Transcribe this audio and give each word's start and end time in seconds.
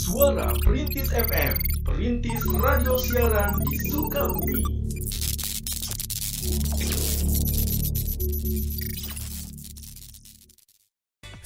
Suara 0.00 0.56
Perintis 0.64 1.12
FM, 1.12 1.60
Perintis 1.84 2.40
Radio 2.56 2.96
Siaran 2.96 3.60
di 3.68 3.76
Sukabumi. 3.92 4.64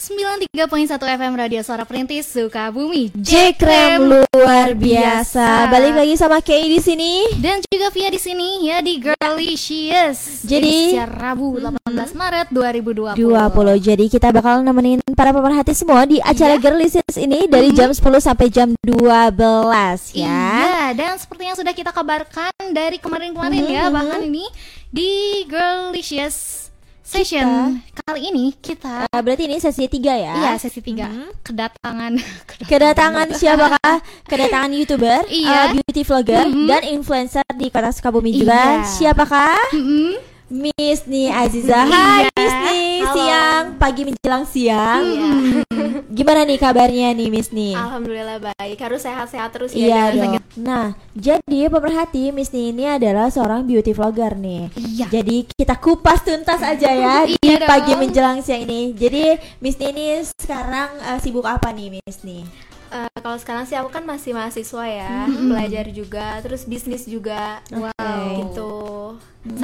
Sembilan 0.04 0.36
tiga 0.36 0.68
poin 0.68 0.84
satu 0.84 1.08
FM 1.08 1.32
Radio 1.32 1.64
Suara 1.64 1.88
Perintis 1.88 2.28
Sukabumi. 2.28 3.08
Jekrem 3.16 4.04
luar 4.04 4.76
biasa. 4.76 5.72
Balik 5.72 5.96
lagi 5.96 6.14
sama 6.20 6.44
Kay 6.44 6.68
di 6.68 6.76
sini. 6.76 7.24
Dan 7.40 7.64
juga 7.64 7.88
Via 7.88 8.12
di 8.12 8.20
sini 8.20 8.68
ya 8.68 8.84
di 8.84 9.00
Girlicious. 9.00 10.44
Jadi- 10.44 10.92
Edisi 10.92 11.00
Rabu 11.00 11.56
18 11.56 12.12
Maret 12.12 12.52
2020. 12.52 13.16
20. 13.16 13.80
Jadi 13.80 14.12
kita 14.12 14.28
bakal 14.28 14.60
nemenin 14.60 15.00
para 15.16 15.32
pemerhati 15.32 15.72
semua 15.72 16.04
di 16.04 16.20
acara 16.20 16.60
Iya. 16.60 16.68
Girlicious 16.68 17.16
ini 17.16 17.48
dari 17.48 17.72
jam 17.72 17.88
10 17.88 18.20
sampai 18.20 18.52
jam 18.52 18.76
12 18.84 20.12
ya. 20.12 20.28
Iya, 20.28 21.00
dan 21.00 21.16
seperti 21.16 21.48
yang 21.48 21.56
sudah 21.56 21.72
kita 21.72 21.96
kabarkan 21.96 22.52
dari 22.76 23.00
kemarin-kemarin 23.00 23.72
ya, 23.72 23.88
Mhm. 23.88 23.94
bahkan 23.96 24.20
ini 24.20 24.44
di 24.92 25.48
Girlicious 25.48 26.68
Session 27.04 27.84
kali 27.94 28.32
ini 28.32 28.56
kita 28.56 29.04
Eh, 29.06 29.20
berarti 29.20 29.44
ini 29.44 29.60
sesi 29.60 29.84
3 29.84 30.16
ya. 30.16 30.32
iya 30.34 30.52
sesi 30.56 30.80
3 30.80 31.04
Mhm. 31.04 31.28
kedatangan 31.44 32.12
Kedatangan 32.70 33.28
siapakah? 33.30 33.96
Kedatangan 34.24 34.72
YouTuber, 34.72 35.28
Iya. 35.28 35.68
eh, 35.70 35.76
beauty 35.76 36.02
vlogger 36.02 36.48
Mhm. 36.48 36.64
dan 36.64 36.82
influencer 36.82 37.44
di 37.52 37.68
Kota 37.68 37.92
Sukabumi 37.92 38.32
juga. 38.34 38.80
Iya. 38.80 38.88
Siapakah? 38.88 39.76
Mm-mm. 39.76 40.16
Miss 40.46 41.06
Ni 41.06 41.32
Aziza. 41.32 41.82
Hai 41.82 42.28
Iya. 42.28 42.30
Miss 42.36 42.54
Ni, 42.62 42.80
Halo. 43.00 43.12
siang, 43.12 43.64
pagi 43.76 44.02
menjelang 44.04 44.44
siang. 44.44 45.02
Iya. 45.02 45.30
Gimana 46.14 46.44
nih 46.44 46.58
kabarnya 46.58 47.10
nih 47.10 47.28
Miss 47.28 47.48
Ni? 47.50 47.72
Alhamdulillah 47.72 48.38
baik. 48.38 48.78
Harus 48.78 49.02
sehat-sehat 49.02 49.50
terus 49.50 49.72
ya. 49.72 50.12
Iya. 50.12 50.38
Nah, 50.54 50.86
jadi 51.12 51.66
pemerhati 51.66 52.30
Miss 52.30 52.52
Ni 52.52 52.70
ini 52.70 52.86
adalah 52.86 53.28
seorang 53.28 53.64
beauty 53.64 53.90
vlogger 53.90 54.36
nih. 54.36 54.68
Iya. 54.74 55.06
Jadi 55.10 55.48
kita 55.48 55.74
kupas 55.74 56.22
tuntas 56.22 56.60
aja 56.60 56.88
ya 56.88 57.14
di 57.26 57.40
Iya 57.40 57.58
dong. 57.58 57.68
pagi 57.68 57.92
menjelang 57.94 58.38
siang 58.40 58.62
ini. 58.62 58.92
Jadi 58.92 59.34
Miss 59.58 59.76
Ni 59.76 59.90
ini 59.90 60.06
sekarang 60.36 60.88
eh, 61.02 61.18
sibuk 61.18 61.44
apa 61.44 61.72
nih 61.72 61.96
Miss 61.96 62.20
Ni? 62.22 62.44
Eh, 62.90 63.10
kalau 63.16 63.34
sekarang 63.34 63.64
sih 63.64 63.74
aku 63.74 63.90
kan 63.90 64.04
masih 64.04 64.30
mahasiswa 64.30 64.84
ya, 64.86 65.26
Mm-hmm. 65.26 65.48
belajar 65.50 65.84
juga, 65.90 66.26
terus 66.38 66.62
bisnis 66.62 67.02
juga. 67.04 67.58
Wow. 67.68 67.90
Gitu. 68.38 68.72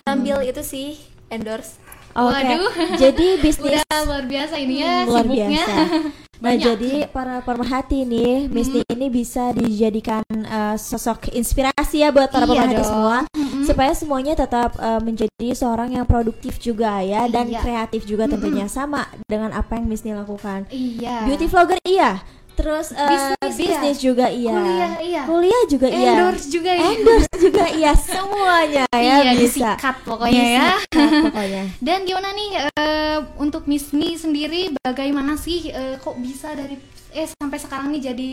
Sambil 0.01 0.43
itu 0.43 0.61
sih 0.61 0.89
endorse. 1.27 1.81
Oke. 2.11 2.35
Waduh. 2.35 2.71
Jadi 2.97 3.27
bisnis 3.45 3.81
Udah 3.81 4.01
luar 4.05 4.25
biasa 4.25 4.55
ini 4.57 4.75
ya 4.79 5.07
luar 5.07 5.25
sibuknya. 5.25 5.47
biasa. 5.49 5.83
Nah, 6.41 6.57
Banyak. 6.57 6.65
jadi 6.73 6.93
para 7.13 7.45
pemerhati 7.45 8.01
nih, 8.01 8.49
Miss 8.49 8.65
Ni 8.67 8.81
ini 8.89 9.13
bisa 9.13 9.53
dijadikan 9.53 10.25
eh, 10.33 10.73
sosok 10.73 11.29
inspirasi 11.31 12.01
ya 12.01 12.09
buat 12.09 12.33
para 12.33 12.49
Iya 12.49 12.65
pemerhati 12.65 12.81
dong. 12.81 12.89
semua, 12.89 13.17
Mm-mm. 13.29 13.65
supaya 13.69 13.93
semuanya 13.93 14.33
tetap 14.33 14.73
eh, 14.75 15.01
menjadi 15.05 15.49
seorang 15.53 15.93
yang 15.93 16.09
produktif 16.09 16.57
juga 16.57 17.05
ya 17.05 17.29
dan 17.29 17.45
Iya. 17.45 17.61
kreatif 17.61 18.09
juga 18.09 18.25
tentunya 18.25 18.65
sama 18.67 19.05
dengan 19.23 19.53
apa 19.53 19.77
yang 19.77 19.85
Miss 19.85 20.01
Ni 20.01 20.17
lakukan. 20.17 20.65
Iya. 20.73 21.29
Beauty 21.29 21.45
vlogger 21.45 21.77
iya, 21.85 22.25
terus 22.55 22.93
eh, 22.93 23.09
Bisnis 23.09 23.41
iya. 23.41 23.57
bisnis 23.57 23.99
juga 23.99 24.27
iya, 24.29 24.53
Kuliah 24.53 24.93
iya. 25.01 25.23
kuliah 25.25 25.63
juga 25.69 25.89
iya, 25.89 26.11
Endorse 26.15 26.47
juga 26.49 26.73
ya. 26.73 26.89
endorse 26.93 27.35
juga 27.41 27.65
iya, 27.73 27.93
semuanya 27.97 28.85
ya 28.97 28.99
iya, 29.01 29.33
bisa. 29.35 29.41
disikat 29.77 29.97
pokoknya 30.05 30.45
ya. 30.45 30.69
Disikat 30.77 31.11
pokoknya. 31.31 31.63
Dan 31.87 31.99
gimana 32.05 32.29
nih 32.37 32.51
eh, 32.77 33.19
untuk 33.41 33.63
Miss 33.67 33.91
Mi 33.97 34.15
sendiri 34.15 34.77
bagaimana 34.81 35.35
sih 35.41 35.73
eh, 35.73 35.97
kok 35.99 36.17
bisa 36.21 36.53
dari 36.53 36.77
eh 37.11 37.27
sampai 37.27 37.59
sekarang 37.59 37.91
nih 37.91 38.15
jadi 38.15 38.29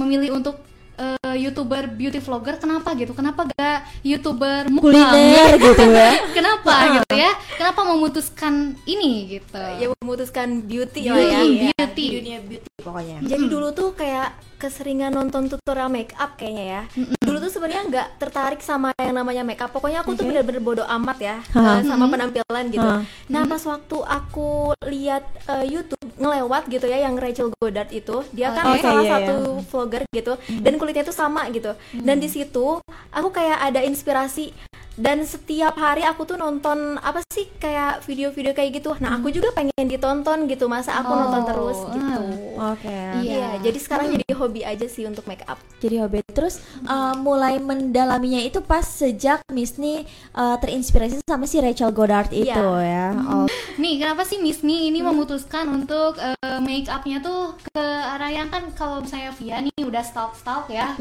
memilih 0.00 0.40
untuk 0.40 0.56
eh, 0.98 1.36
youtuber 1.38 1.88
beauty 1.88 2.20
vlogger 2.20 2.56
kenapa 2.58 2.92
gitu? 2.94 3.12
Kenapa 3.12 3.48
gak 3.48 3.78
youtuber 4.02 4.68
mukbang? 4.68 4.92
Kuliner 4.92 5.50
gitu 5.56 5.84
ya. 5.88 6.10
Kenapa 6.36 6.74
gitu 7.00 7.14
ya? 7.16 7.32
Kenapa 7.56 7.80
memutuskan 7.86 8.54
ini 8.84 9.38
gitu? 9.38 9.58
Ya 9.58 9.86
memutuskan 10.00 10.64
beauty, 10.64 11.06
Beauty, 11.06 11.10
lah 11.10 11.20
ya. 11.20 11.40
beauty. 11.44 12.04
Di 12.08 12.16
dunia 12.20 12.38
beauty 12.42 12.68
pokoknya. 12.82 13.16
Jadi 13.22 13.44
dulu 13.48 13.68
tuh 13.72 13.94
kayak 13.94 14.34
keseringan 14.62 15.10
nonton 15.10 15.50
tutorial 15.50 15.90
make 15.90 16.14
up 16.14 16.38
kayaknya 16.38 16.64
ya. 16.64 16.82
Dulu 17.18 17.42
tuh 17.42 17.50
sebenarnya 17.50 17.82
nggak 17.90 18.08
tertarik 18.22 18.62
sama 18.62 18.94
yang 18.94 19.18
namanya 19.18 19.42
make 19.42 19.58
up. 19.58 19.74
Pokoknya 19.74 20.06
aku 20.06 20.14
tuh 20.14 20.22
bener-bener 20.22 20.62
bodoh 20.62 20.86
amat 20.86 21.18
ya 21.18 21.36
eh, 21.42 21.80
sama 21.82 22.06
penampilan 22.06 22.70
gitu. 22.70 22.86
Hah. 22.86 23.02
Nah 23.26 23.42
pas 23.50 23.62
waktu 23.66 23.96
aku 23.98 24.70
lihat 24.86 25.26
eh, 25.50 25.66
YouTube 25.66 25.98
ngelewat 26.14 26.70
gitu 26.70 26.86
ya 26.86 27.02
yang 27.02 27.18
Rachel 27.18 27.50
Goddard 27.58 27.90
itu, 27.90 28.22
dia 28.30 28.54
kan 28.54 28.78
Oke, 28.78 28.78
salah 28.78 29.02
iya, 29.02 29.10
satu 29.18 29.58
vlogger 29.66 30.02
gitu 30.14 30.38
dan 30.62 30.78
kulitnya 30.82 31.06
tuh 31.06 31.14
sama 31.14 31.46
gitu. 31.54 31.78
Dan 31.94 32.18
di 32.18 32.26
situ 32.26 32.82
aku 33.14 33.28
kayak 33.30 33.70
ada 33.70 33.86
inspirasi 33.86 34.50
dan 34.96 35.24
setiap 35.24 35.76
hari 35.76 36.04
aku 36.04 36.28
tuh 36.28 36.36
nonton 36.36 37.00
apa 37.00 37.24
sih 37.32 37.48
kayak 37.56 38.04
video-video 38.04 38.52
kayak 38.52 38.82
gitu. 38.82 38.92
Nah 39.00 39.16
aku 39.16 39.32
juga 39.32 39.52
pengen 39.56 39.88
ditonton 39.88 40.44
gitu 40.48 40.68
masa 40.68 41.00
aku 41.00 41.12
nonton 41.12 41.40
Oh, 41.42 41.48
terus 41.48 41.78
gitu. 41.90 42.22
Oke. 42.60 42.98
Iya, 43.24 43.58
jadi 43.58 43.78
sekarang 43.80 44.06
jadi 44.14 44.26
hobi 44.38 44.62
aja 44.62 44.86
sih 44.86 45.02
untuk 45.08 45.26
make 45.26 45.42
up. 45.50 45.58
Jadi 45.82 45.98
hobi. 45.98 46.22
Terus 46.30 46.62
uh, 46.86 47.16
mulai 47.18 47.58
mendalaminya 47.58 48.38
itu 48.38 48.62
pas 48.62 48.84
sejak 48.86 49.42
Miss 49.50 49.80
Ni 49.80 50.06
uh, 50.36 50.56
terinspirasi 50.60 51.24
sama 51.26 51.48
si 51.50 51.58
Rachel 51.58 51.90
Goddard 51.90 52.30
itu 52.30 52.62
ya. 52.84 53.10
Oh. 53.26 53.48
Nih, 53.80 53.98
kenapa 53.98 54.22
sih 54.22 54.38
Miss 54.38 54.62
Ni 54.62 54.92
ini 54.92 55.02
memutuskan 55.02 55.66
untuk 55.72 56.20
eh, 56.20 56.60
make 56.62 56.86
upnya 56.86 57.18
tuh 57.18 57.56
ke 57.72 57.82
arah 57.82 58.30
yang 58.30 58.48
kan 58.52 58.68
kalau 58.76 59.02
misalnya 59.02 59.32
Via 59.40 59.58
nih 59.64 59.82
udah 59.82 60.04
stalk-stalk 60.04 60.70
ya. 60.70 60.94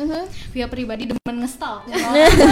Via 0.55 0.65
pribadi 0.71 1.11
demen 1.11 1.35
nge-stalk. 1.43 1.85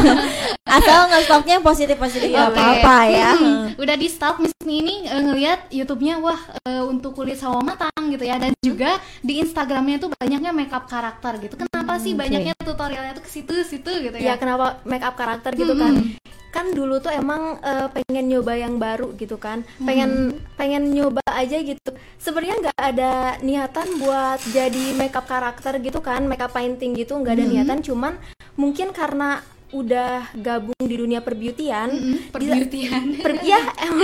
Asal 0.77 1.09
nge-stoknya 1.29 1.53
yang 1.62 1.66
positif-positif 1.66 2.28
Iya, 2.34 2.50
nggak 2.50 2.50
apa-apa 2.57 2.97
ya. 3.06 3.29
Hmm, 3.38 3.66
Udah 3.78 3.95
di 3.95 4.07
stalk 4.09 4.41
Miss 4.41 4.53
Ni 4.66 4.81
ini 4.81 4.95
eh, 5.06 5.22
ngelihat 5.22 5.69
YouTube-nya 5.69 6.17
wah 6.17 6.41
eh, 6.66 6.81
untuk 6.81 7.13
kulit 7.13 7.38
sawo 7.38 7.62
matang 7.62 7.94
gitu 8.09 8.25
ya 8.25 8.41
dan 8.41 8.57
juga 8.66 8.97
di 9.22 9.38
Instagramnya 9.38 10.01
tuh 10.01 10.09
banyaknya 10.18 10.50
makeup 10.50 10.89
karakter 10.89 11.38
gitu. 11.38 11.53
Kenapa 11.62 12.01
sih 12.01 12.18
banyaknya 12.18 12.57
tutorialnya 12.57 13.13
tuh 13.13 13.23
ke 13.23 13.29
situ-situ 13.29 14.09
gitu 14.09 14.18
Ya 14.18 14.34
ya? 14.34 14.41
kenapa 14.41 14.81
make 14.89 15.06
up 15.06 15.13
karakter 15.13 15.53
gitu 15.53 15.78
kan? 15.78 16.18
Kan 16.50 16.73
dulu 16.73 16.97
tuh 16.97 17.13
emang 17.13 17.62
eh, 17.62 17.88
pengen 17.94 18.25
nyoba 18.25 18.57
yang 18.57 18.81
baru 18.81 19.13
gitu 19.13 19.38
kan. 19.38 19.62
Pengen 19.78 20.34
pengen 20.57 20.89
nyoba 20.89 21.22
aja 21.29 21.62
gitu. 21.62 21.94
Sebenarnya 22.18 22.56
nggak 22.69 22.79
ada 22.81 23.38
niatan 23.45 24.01
buat 24.01 24.41
jadi 24.50 24.97
make 24.97 25.13
up 25.13 25.29
karakter 25.29 25.78
gitu 25.78 26.01
kan, 26.01 26.25
make 26.25 26.41
up 26.41 26.50
painting 26.50 26.97
gitu 26.97 27.13
nggak 27.22 27.38
ada 27.38 27.45
niatan. 27.45 27.79
Cuman 27.85 28.18
mungkin 28.57 28.89
karena 28.91 29.45
udah 29.72 30.34
gabung 30.35 30.81
di 30.81 30.96
dunia 30.96 31.19
perbeautian, 31.19 31.88
bisa- 31.90 32.31
Perbeautian. 32.31 33.03
per, 33.25 33.31
ya 33.46 33.59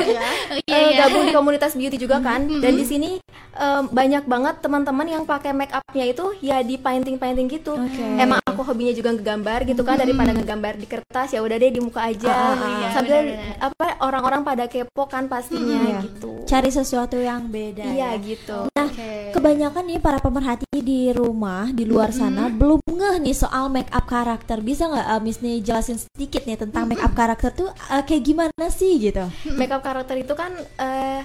Iya, 0.06 0.26
eh, 0.62 0.82
iya. 0.88 0.98
gabung 1.02 1.26
di 1.26 1.34
komunitas 1.34 1.74
beauty 1.74 1.98
juga 1.98 2.20
kan 2.20 2.46
dan 2.56 2.74
di 2.74 2.84
sini 2.84 3.10
em, 3.52 3.84
banyak 3.88 4.24
banget 4.24 4.56
teman-teman 4.60 5.08
yang 5.08 5.24
pakai 5.24 5.52
make 5.52 5.72
upnya 5.72 6.06
itu 6.06 6.38
ya 6.40 6.62
di 6.62 6.76
painting 6.76 7.16
painting 7.16 7.48
gitu 7.48 7.74
Oke. 7.74 8.04
emang 8.16 8.40
aku 8.42 8.62
hobinya 8.62 8.92
juga 8.92 9.10
ngegambar 9.12 9.66
gitu 9.66 9.82
kan 9.82 9.96
daripada 9.96 10.32
ngegambar 10.32 10.74
di 10.76 10.86
kertas 10.86 11.30
ya 11.30 11.40
udah 11.40 11.56
deh 11.56 11.70
di 11.70 11.80
muka 11.80 12.02
aja 12.04 12.30
ah, 12.30 12.42
ah. 12.52 12.56
Iya, 12.56 12.88
sambil 12.92 13.20
benar-benar. 13.26 13.58
apa 13.64 13.86
orang-orang 14.02 14.42
pada 14.44 14.66
kepo 14.66 15.04
kan 15.06 15.26
pastinya 15.26 15.82
Iya. 15.82 15.98
gitu 16.04 16.32
Cari 16.46 16.70
sesuatu 16.70 17.18
yang 17.18 17.50
beda. 17.50 17.84
iya 17.84 18.14
ya. 18.14 18.22
gitu 18.22 18.70
Nah, 18.72 18.86
Oke. 18.86 19.34
kebanyakan 19.34 19.84
nih 19.84 19.98
para 19.98 20.20
pemerhati 20.20 20.78
di 20.78 21.10
rumah 21.10 21.68
di 21.68 21.84
luar 21.84 22.12
sana 22.12 22.48
belum 22.48 22.78
ngeh 22.86 23.18
nih 23.20 23.34
soal 23.34 23.68
make 23.68 23.90
up 23.90 24.06
karakter. 24.06 24.60
Bisa 24.60 24.86
nggak 24.86 25.08
uh, 25.10 25.20
Miss 25.20 25.40
nih 25.40 25.55
jelasin 25.60 25.96
sedikit 25.96 26.44
nih 26.44 26.58
tentang 26.58 26.88
make 26.88 27.00
up 27.00 27.14
karakter 27.14 27.52
tuh 27.52 27.70
uh, 27.70 28.04
kayak 28.04 28.24
gimana 28.24 28.66
sih 28.68 28.98
gitu? 28.98 29.24
make 29.56 29.70
up 29.70 29.80
karakter 29.80 30.16
itu 30.16 30.34
kan 30.34 30.52
eh, 30.58 31.22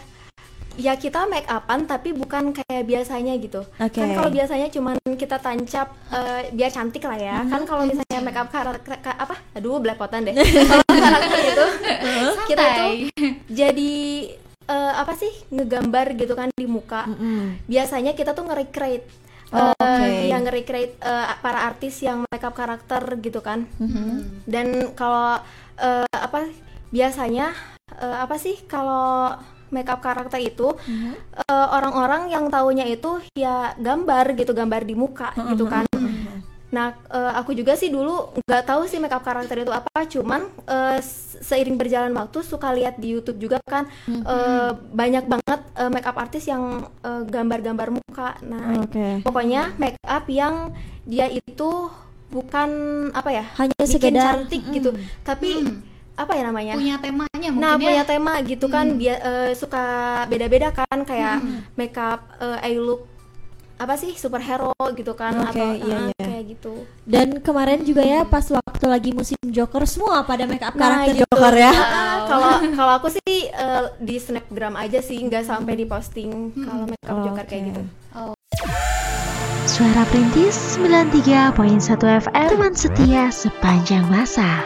ya 0.79 0.95
kita 0.95 1.27
make 1.27 1.45
upan 1.45 1.85
tapi 1.85 2.15
bukan 2.15 2.55
kayak 2.55 2.87
biasanya 2.87 3.35
gitu. 3.37 3.61
Oke. 3.77 4.01
kan 4.01 4.09
kalau 4.15 4.31
biasanya 4.31 4.71
cuman 4.71 4.97
kita 5.19 5.37
tancap 5.37 5.93
eh, 6.09 6.49
biar 6.55 6.71
cantik 6.71 7.05
lah 7.05 7.19
ya. 7.19 7.37
Kan 7.45 7.67
kalau 7.67 7.85
misalnya 7.85 8.21
make 8.23 8.39
up 8.39 8.49
karakter 8.49 8.97
ka- 8.97 9.19
apa? 9.19 9.37
Aduh 9.53 9.77
belepotan 9.77 10.25
deh. 10.25 10.35
Kalau 10.35 10.85
karakter 10.87 11.39
itu 11.43 11.67
kita 12.49 12.65
tuh 12.77 12.93
jadi 13.51 13.93
eh, 14.71 14.93
apa 14.95 15.13
sih 15.19 15.33
ngegambar 15.51 16.15
gitu 16.17 16.33
kan 16.33 16.49
di 16.55 16.65
muka. 16.65 17.05
Mm-mm. 17.11 17.67
biasanya 17.67 18.15
kita 18.15 18.33
tuh 18.33 18.47
nge-recreate 18.47 19.07
Oh, 19.51 19.75
eh, 19.75 19.75
oke. 19.75 20.31
yang 20.31 20.43
nge-recreate 20.43 20.95
eh, 20.97 21.27
para 21.39 21.67
artis 21.67 21.99
yang 22.01 22.23
makeup 22.25 22.55
karakter 22.55 23.03
gitu 23.19 23.43
kan 23.43 23.67
Mhm. 23.77 24.47
dan 24.47 24.67
kalau 24.95 25.43
eh, 25.77 26.07
apa 26.09 26.47
biasanya 26.89 27.51
eh, 27.93 28.17
apa 28.21 28.39
sih 28.39 28.63
kalau 28.65 29.35
makeup 29.71 29.99
karakter 29.99 30.39
itu 30.39 30.71
Mhm. 30.87 31.13
eh, 31.41 31.67
orang-orang 31.69 32.31
yang 32.31 32.47
taunya 32.47 32.87
itu 32.87 33.19
ya 33.35 33.75
gambar 33.77 34.35
gitu 34.35 34.51
gambar 34.51 34.83
di 34.83 34.95
muka 34.95 35.35
gitu 35.35 35.67
kan 35.67 35.87
Nah, 36.71 36.95
eh, 37.11 37.33
aku 37.35 37.51
juga 37.53 37.75
sih 37.75 37.91
dulu 37.91 38.31
nggak 38.47 38.65
tahu 38.67 38.87
sih 38.87 39.03
makeup 39.03 39.27
karakter 39.27 39.67
itu 39.67 39.73
apa, 39.75 40.07
cuman 40.07 40.47
se- 41.03 41.43
seiring 41.43 41.75
berjalan 41.75 42.15
waktu 42.15 42.47
suka 42.47 42.71
lihat 42.71 42.95
di 43.03 43.19
YouTube 43.19 43.43
juga 43.43 43.59
kan 43.67 43.91
eh, 44.07 44.71
banyak 44.75 45.27
banget 45.27 45.61
eh, 45.75 45.91
makeup 45.91 46.17
artis 46.19 46.47
yang 46.47 46.87
gambar-gambar 47.03 47.91
muka. 47.91 48.39
Nah, 48.47 48.87
Oke. 48.87 49.23
pokoknya 49.27 49.75
makeup 49.77 50.25
yang 50.31 50.71
dia 51.03 51.27
itu 51.27 51.71
bukan 52.31 52.71
apa 53.11 53.31
ya? 53.35 53.45
Hanya 53.59 53.75
bikin 53.75 53.91
sekedar 53.91 54.25
cantik 54.47 54.63
gitu, 54.71 54.91
tapi 55.27 55.67
apa 56.15 56.33
ya 56.39 56.43
namanya? 56.47 56.75
punya 56.79 56.97
temanya 57.03 57.49
mungkin 57.51 57.65
Nah, 57.65 57.75
ya 57.75 57.83
punya 57.83 58.05
tema 58.07 58.33
gitu 58.47 58.67
kan, 58.71 58.87
dia 59.01 59.19
eh, 59.19 59.51
suka 59.59 59.83
beda-beda 60.31 60.71
kan 60.71 61.03
kayak 61.03 61.43
makeup 61.75 62.23
eh, 62.39 62.71
I 62.71 62.79
look 62.79 63.10
apa 63.81 63.97
sih 63.97 64.13
superhero 64.13 64.71
gitu 64.93 65.17
kan 65.17 65.33
Oke, 65.41 65.57
atau 65.57 65.73
iya, 65.73 65.97
eh, 65.97 66.13
iya. 66.13 66.27
kayak 66.29 66.45
gitu. 66.53 66.85
Dan 67.03 67.41
kemarin 67.41 67.81
juga 67.81 68.05
ya 68.05 68.23
pas 68.23 68.45
waktu 68.45 68.85
lagi 68.85 69.11
musim 69.11 69.41
Joker 69.43 69.89
semua 69.89 70.21
pada 70.23 70.45
make 70.45 70.61
up 70.61 70.77
Nah, 70.77 71.01
karakter 71.01 71.15
gitu. 71.17 71.25
Joker 71.25 71.55
ya. 71.57 71.73
Kalau 72.29 72.51
kalau 72.71 72.93
aku 72.95 73.09
sih 73.11 73.49
eh, 73.49 73.85
di 73.97 74.17
snapgram 74.17 74.77
aja 74.77 75.01
sih, 75.01 75.17
nggak 75.19 75.43
sampai 75.43 75.75
di 75.75 75.85
posting 75.85 76.29
kalau 76.55 76.85
makeup 76.85 77.09
Oh, 77.11 77.25
joker 77.25 77.45
kayak 77.45 77.63
oke. 77.63 77.69
gitu. 77.73 77.83
Suara 79.63 80.03
Perintis 80.05 80.77
93.1 80.77 81.57
FM 82.21 82.49
Teman 82.51 82.75
setia 82.75 83.31
sepanjang 83.31 84.05
masa 84.07 84.61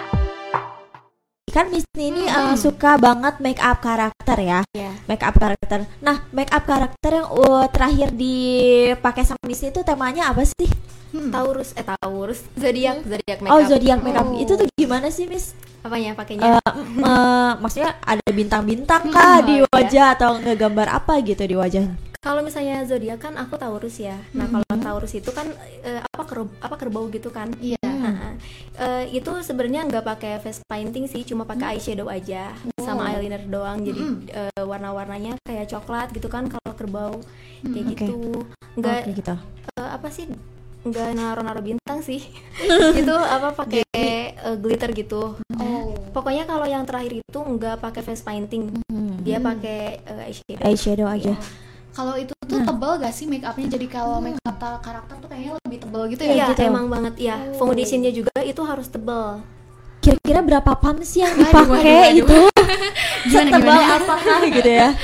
Kan 1.55 1.71
Miss 1.71 1.87
ini 1.95 2.27
uh, 2.27 2.59
suka 2.59 2.99
banget 2.99 3.39
make 3.39 3.63
up 3.63 3.79
karakter 3.79 4.43
ya. 4.43 4.67
Iya. 4.75 4.91
Make 5.07 5.23
up 5.23 5.39
karakter. 5.39 5.87
Nah, 6.03 6.27
make 6.35 6.51
up 6.51 6.67
karakter 6.67 7.23
yang 7.23 7.31
uh, 7.31 7.71
terakhir 7.71 8.11
dipakai 8.11 9.23
sama 9.23 9.39
Miss 9.47 9.63
itu 9.63 9.79
temanya 9.87 10.35
apa 10.35 10.43
sih? 10.43 10.67
Taurus 11.15 11.71
eh 11.79 11.87
Taurus, 11.87 12.43
zodiak 12.59 13.07
zodiak 13.07 13.39
makeup. 13.39 13.55
Oh, 13.55 13.63
zodiak 13.63 14.03
makeup. 14.03 14.27
Oh. 14.27 14.43
Itu 14.43 14.59
tuh 14.59 14.67
gimana 14.75 15.15
sih, 15.15 15.31
Miss? 15.31 15.55
Apanya 15.87 16.19
pakainya? 16.19 16.59
Eh, 16.59 16.73
mm, 16.75 17.07
eh, 17.07 17.53
maksudnya 17.63 18.03
ada 18.03 18.27
bintang-bintang 18.35 19.15
kah 19.15 19.39
Hmm, 19.39 19.47
di 19.47 19.63
oh, 19.63 19.71
iya. 19.71 19.71
wajah 19.71 20.07
atau 20.19 20.31
ngegambar 20.43 20.91
apa 20.91 21.23
gitu 21.23 21.47
di 21.47 21.55
wajahnya? 21.55 21.95
Kalau 22.19 22.43
misalnya 22.43 22.83
zodiak 22.83 23.23
kan 23.23 23.39
aku 23.39 23.55
Taurus 23.55 24.03
ya. 24.03 24.19
Nah, 24.35 24.51
kalau 24.51 24.67
Taurus 24.83 25.15
itu 25.15 25.31
kan 25.31 25.47
eh, 25.87 26.03
apa 26.03 26.25
ker- 26.27 26.51
apa 26.59 26.75
kerbau 26.75 27.07
gitu 27.15 27.31
kan. 27.31 27.47
iya 27.63 27.79
Nah, 28.05 28.37
eh, 28.77 29.05
itu 29.17 29.31
sebenarnya 29.41 29.89
nggak 29.89 30.05
pakai 30.05 30.33
face 30.45 30.61
painting 30.69 31.09
sih, 31.09 31.25
cuma 31.25 31.49
pakai 31.49 31.79
eyeshadow 31.79 32.09
aja 32.13 32.53
sama 32.77 33.15
eyeliner 33.15 33.43
doang. 33.49 33.81
Jadi 33.81 34.03
eh, 34.33 34.63
warna-warnanya 34.63 35.41
kayak 35.47 35.73
coklat 35.73 36.13
gitu 36.13 36.29
kan 36.29 36.51
kalau 36.53 36.73
kerbau 36.77 37.15
kayak 37.65 37.87
Oke. 37.89 37.93
gitu. 37.97 38.19
Nggak 38.77 39.01
Oke, 39.09 39.13
gitu. 39.17 39.35
eh, 39.81 39.89
apa 39.89 40.09
sih? 40.13 40.29
Nggak 40.85 41.09
naruh-naruh 41.17 41.65
bintang 41.65 42.05
sih. 42.05 42.21
itu 43.01 43.15
apa 43.15 43.57
pakai 43.57 43.83
eh, 43.97 44.57
glitter 44.61 44.93
gitu. 44.93 45.41
oh 45.41 45.85
Pokoknya 46.15 46.47
kalau 46.47 46.63
yang 46.63 46.87
terakhir 46.87 47.19
itu 47.19 47.39
nggak 47.43 47.83
pakai 47.83 48.03
face 48.07 48.23
painting. 48.23 48.71
Hmm. 48.87 49.19
Dia 49.25 49.43
pakai 49.43 49.99
eh, 50.05 50.27
eyeshadow. 50.31 50.63
Eyeshadow 50.63 51.09
aja. 51.11 51.35
Kalau 51.95 52.19
itu 52.19 52.35
tuh 52.45 52.61
tebal 52.61 52.99
gak 52.99 53.15
sih 53.15 53.25
make 53.25 53.47
upnya 53.47 53.71
jadi 53.71 53.87
kalau 53.87 54.19
make 54.19 54.35
up 54.43 54.59
karakter 54.83 55.15
tuh 55.17 55.29
kayaknya 55.31 55.55
lebih 55.63 55.79
tebal 55.79 56.03
gitu 56.11 56.23
ya 56.25 56.35
Iya, 56.35 56.47
gitu. 56.51 56.61
emang 56.67 56.87
banget 56.91 57.15
ya. 57.17 57.37
Foundationnya 57.55 58.11
juga 58.11 58.35
itu 58.43 58.59
harus 58.61 58.91
tebel. 58.91 59.39
Kira-kira 60.03 60.41
berapa 60.43 60.73
pumps 60.77 61.17
yang 61.17 61.33
Waduh, 61.33 61.49
waduh, 61.49 61.65
dipakai 61.81 62.19
itu? 62.19 62.41
Gimana, 63.31 63.49
Setebal 63.49 63.79
gimana? 63.79 63.97
apakah 63.97 64.39
gitu 64.59 64.71
ya? 64.71 64.89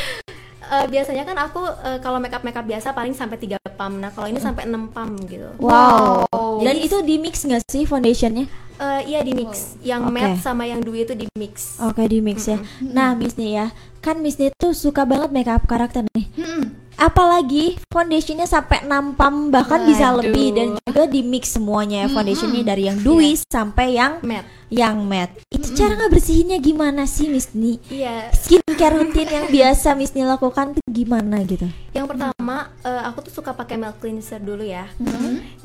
Eh, 0.70 0.87
biasanya 0.87 1.26
kan 1.26 1.34
aku 1.34 1.66
eh, 1.66 1.98
kalau 1.98 2.22
makeup 2.22 2.46
makeup 2.46 2.62
biasa 2.62 2.94
paling 2.94 3.10
sampai 3.10 3.42
3 3.42 3.58
pump. 3.75 3.98
Nah, 3.98 4.14
kalau 4.14 4.31
ini 4.31 4.38
sampai 4.38 4.70
6 4.70 4.94
pump 4.94 5.19
gitu. 5.26 5.50
Wow. 5.58 6.31
Wow. 6.31 6.62
Dan 6.62 6.78
itu 6.78 6.94
di 7.02 7.19
mix 7.19 7.42
nggak 7.42 7.66
sih 7.66 7.82
foundationnya? 7.82 8.46
Eh, 8.80 9.12
iya 9.12 9.20
di 9.20 9.36
mix. 9.36 9.76
Yang 9.84 10.02
Oke. 10.08 10.12
matte 10.16 10.40
sama 10.40 10.64
yang 10.64 10.80
dewy 10.80 11.04
itu 11.04 11.12
di 11.12 11.28
mix. 11.36 11.76
Oke 11.84 12.08
di 12.08 12.24
mix 12.24 12.48
ya. 12.48 12.56
Nah 12.80 13.12
Miss 13.12 13.36
nih 13.36 13.60
ya, 13.60 13.66
kan 14.00 14.24
Miss 14.24 14.40
nih 14.40 14.48
tuh 14.56 14.72
suka 14.72 15.04
banget 15.04 15.28
make 15.36 15.52
up 15.52 15.68
karakter 15.68 16.08
nih. 16.16 16.32
Mm-mm. 16.40 16.72
Apalagi 16.96 17.80
foundationnya 17.88 18.44
sampai 18.44 18.84
6 18.84 19.16
pump 19.16 19.52
bahkan 19.52 19.84
bisa 19.88 20.12
Waduh. 20.12 20.20
lebih 20.20 20.46
dan 20.52 20.68
juga 20.84 21.08
di 21.08 21.20
mix 21.24 21.56
semuanya 21.56 22.04
ya 22.04 22.08
foundationnya 22.12 22.60
dari 22.60 22.92
yang 22.92 23.00
dewy 23.00 23.40
sampai 23.40 23.96
yang 23.96 24.20
Matte. 24.20 24.59
Yang 24.70 25.02
matte. 25.02 25.43
Itu 25.50 25.75
cara 25.75 25.99
ngebersihinnya 25.99 26.62
gimana 26.62 27.05
sih 27.05 27.26
Miss 27.26 27.50
nih? 27.52 27.82
Iya. 27.90 28.31
Skincare 28.31 29.02
rutin 29.02 29.28
yang 29.28 29.46
biasa 29.58 29.99
Miss 29.99 30.14
nih 30.14 30.25
lakukan 30.25 30.78
tuh 30.78 30.84
gimana 30.87 31.43
gitu? 31.43 31.67
Yang 31.90 32.06
pertama 32.14 32.70
eh, 32.87 33.02
aku 33.02 33.26
tuh 33.26 33.43
suka 33.43 33.52
pakai 33.52 33.76
milk 33.76 33.99
cleanser 33.99 34.38
dulu 34.38 34.62
ya. 34.62 34.87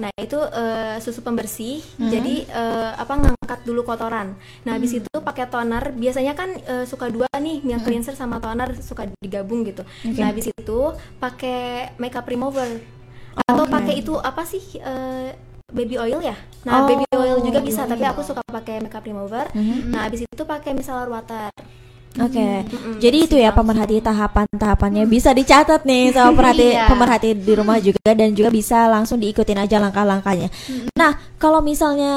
Nah, 0.02 0.10
itu 0.18 0.42
eh, 0.42 0.98
susu 1.00 1.22
pembersih. 1.22 1.86
Jadi 2.02 2.50
eh, 2.50 2.92
apa 2.98 3.14
ngangkat 3.14 3.62
dulu 3.64 3.86
kotoran. 3.86 4.34
Nah, 4.66 4.76
habis 4.76 4.98
itu 4.98 5.10
pakai 5.22 5.48
toner. 5.54 5.94
Biasanya 5.94 6.34
kan 6.34 6.50
eh, 6.58 6.86
suka 6.90 7.08
dua 7.14 7.30
nih, 7.38 7.62
milk 7.62 7.86
cleanser 7.86 8.18
sama 8.18 8.42
toner 8.42 8.74
suka 8.82 9.06
digabung 9.22 9.62
gitu. 9.64 9.86
Nah, 10.18 10.34
habis 10.34 10.50
itu 10.50 10.80
pakai 11.22 11.94
makeup 12.02 12.26
remover. 12.26 12.82
Atau 13.46 13.68
Oke. 13.68 13.72
pakai 13.72 13.96
itu 14.02 14.18
apa 14.18 14.42
sih 14.48 14.82
eh, 14.82 15.55
baby 15.76 15.96
oil 16.00 16.20
ya? 16.20 16.36
Nah, 16.64 16.82
Oh, 16.82 16.88
baby 16.88 17.04
oil 17.14 17.38
juga 17.40 17.60
bisa, 17.60 17.84
baby 17.84 17.92
tapi 17.94 18.06
aku 18.08 18.22
suka 18.24 18.42
pakai 18.42 18.80
makeup 18.80 19.04
remover. 19.04 19.46
Nah, 19.86 20.08
habis 20.08 20.24
itu 20.24 20.44
pakai 20.44 20.72
micellar 20.72 21.06
water. 21.06 21.52
Oke, 22.16 22.64
Mm-mm. 22.64 22.96
jadi 22.96 23.28
itu 23.28 23.36
ya 23.36 23.52
pemerhati 23.52 24.00
tahapan-tahapannya 24.00 25.04
bisa 25.04 25.36
dicatat 25.36 25.84
nih 25.84 26.16
sama 26.16 26.32
pemerhati 26.32 26.64
Iya. 26.72 26.88
pemerhati 26.88 27.30
di 27.36 27.54
rumah 27.54 27.76
juga 27.78 28.16
dan 28.16 28.32
juga 28.32 28.48
bisa 28.48 28.88
langsung 28.88 29.20
diikutin 29.20 29.60
aja 29.60 29.84
langkah-langkahnya. 29.84 30.48
Nah, 30.96 31.12
kalau 31.36 31.60
misalnya 31.60 32.16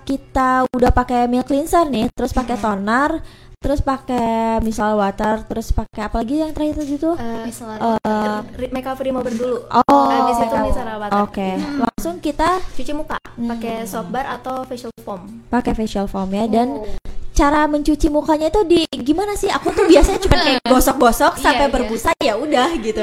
kita 0.00 0.64
udah 0.72 0.88
pakai 0.90 1.28
milk 1.28 1.44
cleanser 1.44 1.84
nih, 1.84 2.08
terus 2.16 2.32
pakai 2.32 2.56
toner, 2.56 3.20
terus 3.64 3.80
pakai 3.80 4.28
micellar 4.60 4.92
water, 4.94 5.40
terus 5.42 5.72
pakai 5.72 6.04
apa 6.04 6.20
lagi 6.20 6.36
yang 6.36 6.52
terakhir 6.52 6.84
itu? 6.84 7.10
Eh, 7.14 7.48
Misalnya 7.48 7.96
Eh, 7.96 8.38
re- 8.54 8.68
makeup 8.70 9.00
remover 9.00 9.32
dulu. 9.32 9.64
Oh, 9.72 10.04
habis 10.06 10.36
itu 10.38 10.52
micellar 10.62 10.96
water. 10.98 11.16
Oke, 11.22 11.48
langsung 11.80 12.20
kita 12.20 12.60
Cuci 12.70 12.92
muka 12.92 13.16
pakai 13.24 13.82
soap 13.82 14.12
bar 14.12 14.28
atau 14.30 14.62
facial 14.62 14.92
foam. 15.00 15.24
pakai 15.48 15.72
facial 15.72 16.04
foam 16.04 16.28
ya 16.28 16.44
dan 16.44 16.84
cara 17.32 17.64
mencuci 17.64 18.06
mukanya 18.06 18.46
itu 18.46 18.60
di 18.62 18.80
gimana 18.94 19.32
sih? 19.34 19.48
Aku 19.48 19.72
tuh 19.72 19.84
biasanya 19.84 20.20
cuma 20.20 20.36
kayak 20.38 20.60
gosok-gosok 20.70 21.32
sampai 21.34 21.56
Iya, 21.56 21.66
iya. 21.66 21.72
berbusa 21.72 22.10
ya 22.20 22.34
udah 22.36 22.68
gitu. 22.78 23.02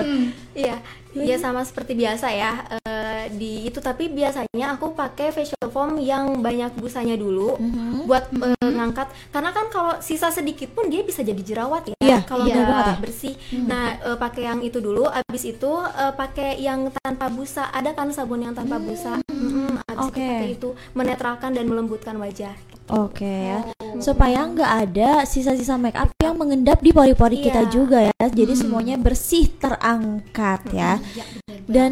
Iya, 0.54 0.76
ya 1.14 1.36
sama 1.36 1.62
seperti 1.62 1.94
biasa 1.94 2.28
ya 2.30 2.52
eh, 2.78 3.24
di 3.30 3.66
itu 3.66 3.78
tapi 3.78 4.08
biasanya 4.08 4.74
aku 4.74 4.92
pakai 4.92 5.30
facial 5.30 5.68
foam 5.68 5.98
yang 5.98 6.40
banyak 6.40 6.72
busanya 6.76 7.16
dulu 7.16 7.56
Mhm. 7.58 8.06
buat 8.06 8.32
eh, 8.32 8.72
ngangkat 8.72 9.08
karena 9.30 9.50
kan 9.50 9.66
kalau 9.68 9.94
sisa 10.00 10.28
sedikit 10.28 10.72
pun 10.72 10.88
dia 10.88 11.02
bisa 11.02 11.22
jadi 11.22 11.40
jerawat 11.40 11.88
ya 11.88 11.96
Iya, 12.02 12.18
kalau 12.24 12.44
iya 12.44 12.60
nggak 12.60 13.00
bersih. 13.00 13.36
Nah 13.62 13.96
eh, 13.96 14.18
pakai 14.18 14.44
yang 14.44 14.60
itu 14.60 14.80
dulu, 14.80 15.08
abis 15.08 15.48
itu 15.48 15.72
eh, 15.80 16.12
pakai 16.12 16.60
yang 16.60 16.92
tanpa 16.94 17.28
busa. 17.28 17.72
Ada 17.72 17.92
kan 17.92 18.12
sabun 18.12 18.44
yang 18.44 18.52
tanpa 18.52 18.76
busa. 18.78 19.22
Mm-mm, 19.28 19.80
abis 19.86 20.06
Oke. 20.06 20.20
itu 20.20 20.28
pakai 20.28 20.50
itu 20.52 20.70
menetralkan 20.92 21.52
dan 21.52 21.66
melembutkan 21.66 22.16
wajah. 22.18 22.52
Oke 22.92 23.24
ya, 23.24 23.64
supaya 23.98 24.44
nggak 24.44 24.72
ada 24.84 25.10
sisa-sisa 25.24 25.80
make 25.80 25.96
up 25.96 26.12
yang 26.20 26.36
mengendap 26.36 26.84
di 26.84 26.92
pori-pori 26.92 27.40
kita 27.40 27.64
Iya. 27.64 27.72
juga 27.72 27.98
ya. 28.04 28.26
Jadi 28.28 28.54
semuanya 28.54 29.00
bersih 29.00 29.48
terangkat 29.56 30.68
ya. 30.70 31.00
Dan 31.68 31.92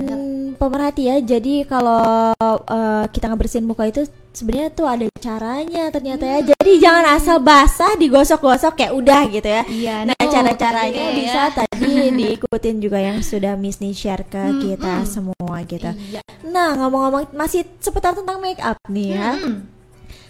pemerhati 0.55 1.07
ya, 1.07 1.17
jadi 1.19 1.63
kalau 1.63 2.33
eh, 2.35 3.05
kita 3.09 3.31
ngebersihin 3.31 3.63
muka 3.63 3.87
itu 3.87 4.03
sebenarnya 4.29 4.69
tuh 4.71 4.87
ada 4.87 5.05
caranya 5.19 5.87
ternyata 5.89 6.23
ya. 6.27 6.39
Jadi 6.51 6.71
jangan 6.79 7.05
asal 7.15 7.37
basah 7.39 7.95
digosok-gosok 7.95 8.73
kayak 8.75 8.93
udah 8.93 9.21
gitu 9.29 9.47
ya. 9.47 9.63
Iya, 9.65 9.95
Nah, 10.03 10.15
no, 10.19 10.27
cara-caranya 10.27 10.91
gitu 10.91 10.99
ya. 10.99 11.15
bisa 11.15 11.41
tadi 11.55 11.93
diikutin 12.13 12.75
juga 12.79 12.99
yang 12.99 13.23
sudah 13.23 13.55
Miss 13.55 13.79
Ni 13.79 13.95
share 13.95 14.27
ke 14.27 14.41
kita 14.61 15.03
semua 15.07 15.63
gitu. 15.63 15.89
Iya. 16.11 16.21
Nah, 16.47 16.75
ngomong-ngomong 16.75 17.31
masih 17.33 17.63
seputar 17.79 18.15
tentang 18.15 18.39
make 18.39 18.59
up 18.59 18.77
nih 18.87 19.15
ya. 19.15 19.31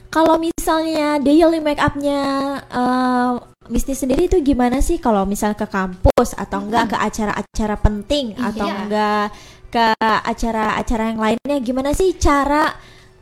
Kalau 0.09 0.41
misalnya 0.41 1.21
daily 1.21 1.61
make 1.61 1.77
upnya 1.77 2.21
eh 2.65 3.33
bisnis 3.69 4.01
sendiri 4.01 4.25
itu 4.25 4.41
gimana 4.41 4.81
sih? 4.81 4.97
Kalau 4.97 5.29
misal 5.29 5.53
ke 5.53 5.69
kampus 5.69 6.33
atau 6.33 6.65
enggak 6.65 6.89
ke 6.89 6.97
acara-acara 6.97 7.75
penting 7.77 8.33
atau 8.33 8.65
Iya. 8.65 8.75
enggak 8.81 9.25
ke 9.69 9.85
acara-acara 10.01 11.03
yang 11.13 11.21
lainnya 11.21 11.57
gimana 11.61 11.93
sih 11.93 12.17
cara 12.17 12.73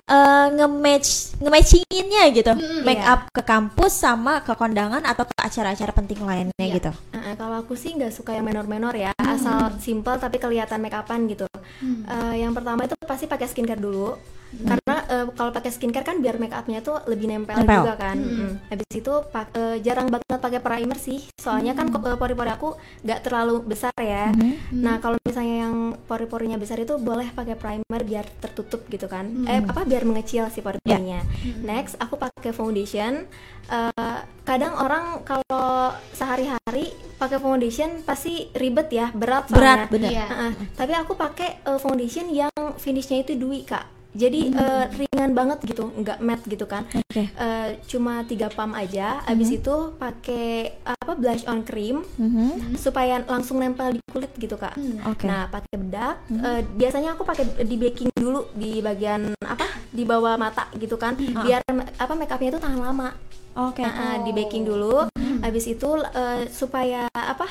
eh, 0.08 0.48
nge-match 0.56 1.36
nge-matchinginnya 1.44 2.24
gitu? 2.32 2.56
make 2.88 3.04
iya. 3.04 3.20
up 3.20 3.28
ke 3.28 3.44
kampus 3.44 3.92
sama 3.92 4.40
ke 4.40 4.56
kondangan 4.56 5.04
atau 5.04 5.28
ke 5.28 5.36
acara-acara 5.36 5.92
penting 5.92 6.24
lainnya 6.24 6.56
Iya. 6.56 6.76
gitu. 6.80 6.92
Nah, 7.12 7.36
kalau 7.36 7.60
aku 7.60 7.76
sih 7.76 7.92
nggak 7.92 8.16
suka 8.16 8.32
yang 8.32 8.48
menor-menor 8.48 8.96
ya, 8.96 9.12
asal 9.20 9.76
simple 9.84 10.16
tapi 10.16 10.40
kelihatan 10.40 10.80
make 10.80 10.96
upan 10.96 11.28
gitu. 11.28 11.44
Hmm. 11.84 12.08
Eh, 12.08 12.48
yang 12.48 12.56
pertama 12.56 12.88
itu 12.88 12.96
pasti 13.04 13.28
pakai 13.28 13.52
skincare 13.52 13.84
dulu. 13.84 14.16
Karena 14.60 14.96
eh, 15.06 15.26
kalau 15.32 15.50
pakai 15.50 15.70
skincare 15.70 16.02
kan 16.04 16.18
biar 16.18 16.36
make 16.36 16.52
upnya 16.52 16.80
tuh 16.80 16.98
lebih 17.06 17.28
nempel, 17.28 17.54
Nempel. 17.56 17.84
juga 17.84 17.96
kan. 17.96 18.18
Mm. 18.18 18.52
habis 18.68 18.90
itu 18.92 19.14
pak- 19.28 19.54
eh, 19.54 19.78
jarang 19.80 20.08
banget 20.08 20.38
pakai 20.38 20.60
primer 20.60 20.98
sih. 20.98 21.20
Soalnya 21.36 21.74
kan 21.74 21.88
kok, 21.88 22.02
eh, 22.04 22.16
pori-pori 22.16 22.50
aku 22.50 22.74
nggak 23.02 23.20
terlalu 23.22 23.62
besar 23.64 23.94
ya. 23.98 24.34
Nah 24.72 24.98
kalau 24.98 25.18
misalnya 25.20 25.58
yang 25.64 25.76
pori-porinya 26.02 26.56
besar 26.56 26.78
itu 26.78 26.98
boleh 26.98 27.30
pakai 27.30 27.54
primer 27.54 28.02
biar 28.02 28.26
tertutup 28.38 28.86
gitu 28.86 29.06
kan. 29.06 29.26
Eh 29.44 29.62
apa 29.62 29.84
biar 29.84 30.04
mengecil 30.04 30.48
si 30.48 30.60
pori-porinya. 30.60 31.22
Next 31.62 31.96
aku 31.98 32.16
pakai 32.16 32.52
foundation. 32.52 33.28
Eh, 33.68 34.18
kadang 34.44 34.74
orang 34.76 35.22
kalau 35.22 35.92
sehari-hari 36.12 36.88
pakai 37.14 37.36
foundation 37.38 38.00
pasti 38.02 38.48
ribet 38.54 38.88
ya 38.90 39.12
berat 39.12 39.48
Berat, 39.48 39.88
soalnya. 39.88 39.88
bener. 39.90 40.10
Iya. 40.10 40.26
Heeh. 40.26 40.52
tapi 40.72 40.94
aku 40.94 41.14
pakai 41.14 41.50
eh, 41.62 41.76
foundation 41.78 42.30
yang 42.30 42.48
finishnya 42.76 43.20
itu 43.20 43.34
dewy 43.34 43.62
kak 43.62 43.84
jadi 44.18 44.40
eh, 44.50 44.86
ringan 44.98 45.32
banget 45.32 45.62
gitu 45.64 45.94
nggak 45.94 46.18
matte 46.20 46.46
gitu 46.48 46.66
kan 46.66 46.84
Oke. 46.90 47.30
Eh, 47.30 47.70
cuma 47.86 48.22
tiga 48.24 48.50
pump 48.50 48.74
aja 48.74 49.22
abis 49.24 49.54
itu 49.54 49.76
pakai 49.96 50.48
apa 50.84 51.14
blush 51.14 51.46
on 51.46 51.62
cream 51.62 52.02
Mhm. 52.18 52.74
supaya 52.76 53.22
langsung 53.22 53.58
nempel 53.58 53.94
di 53.94 54.02
kulit 54.08 54.34
gitu 54.36 54.56
kak 54.56 54.74
Oke. 55.06 55.26
Nah, 55.26 55.46
pakai 55.48 55.76
bedak. 55.76 56.16
eh, 56.28 56.62
biasanya 56.66 57.14
aku 57.14 57.24
pakai 57.24 57.46
di 57.60 57.78
baking 57.78 58.10
dulu 58.12 58.50
di 58.52 58.80
bagian 58.80 59.38
apa? 59.40 59.64
Di 59.88 60.02
bawah 60.02 60.34
mata 60.36 60.66
gitu 60.74 60.96
kan. 60.96 61.14
Biar 61.16 61.62
ma- 61.70 61.86
apa 61.96 62.14
make 62.14 62.30
upnya 62.30 62.50
itu 62.50 62.60
tahan 62.60 62.80
lama. 62.80 63.14
Oke. 63.56 63.82
Nah, 63.82 64.22
di 64.22 64.32
baking 64.32 64.64
dulu. 64.64 65.06
Habis 65.40 65.66
itu 65.68 65.90
eh, 66.08 66.48
supaya 66.48 67.06
apa? 67.12 67.46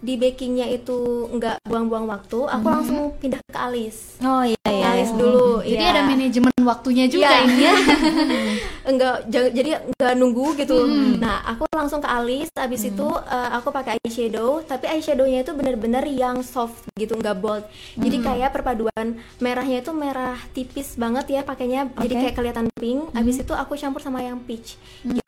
Di 0.00 0.16
bakingnya 0.16 0.64
itu 0.66 0.96
nggak 1.28 1.60
buang-buang 1.62 2.08
waktu, 2.08 2.38
aku 2.42 2.66
langsung 2.66 3.12
pindah 3.20 3.40
ke 3.44 3.58
alis. 3.58 4.16
Oh 4.20 4.40
iya 4.40 4.56
iya. 4.64 4.86
alis 4.90 5.12
dulu. 5.12 5.60
Jadi 5.60 5.76
iya. 5.78 5.92
ada 5.92 6.02
manajemen 6.02 6.52
waktunya 6.60 7.04
juga 7.04 7.28
Iya. 7.28 7.38
ini 7.44 7.56
ya. 7.60 7.74
enggak 8.90 9.14
ja- 9.28 9.52
jadi 9.52 9.70
enggak 9.86 10.14
nunggu 10.16 10.56
gitu. 10.56 10.76
Nah, 11.20 11.44
aku 11.46 11.68
langsung 11.70 12.00
ke 12.00 12.08
alis. 12.08 12.48
Habis 12.52 12.88
itu 12.88 13.06
eh, 13.06 13.50
aku 13.52 13.68
pakai 13.68 14.00
eyeshadow, 14.00 14.64
tapi 14.64 14.88
eyeshadownya 14.88 15.44
itu 15.44 15.52
bener-bener 15.52 16.04
yang 16.06 16.40
soft 16.40 16.88
gitu, 16.96 17.14
enggak 17.14 17.36
bold. 17.36 17.64
Jadi 17.94 18.16
kayak 18.20 18.50
perpaduan 18.50 19.06
merahnya 19.36 19.80
itu 19.80 19.92
merah 19.92 20.40
tipis 20.52 20.96
banget 20.96 21.28
ya 21.30 21.40
pakainya. 21.44 21.92
Jadi 21.94 22.14
Oke. 22.14 22.20
kayak 22.24 22.34
kelihatan 22.34 22.66
pink. 22.72 23.12
Habis 23.12 23.36
itu 23.38 23.52
aku 23.52 23.76
campur 23.76 24.00
sama 24.00 24.20
yang 24.20 24.40
peach 24.40 24.80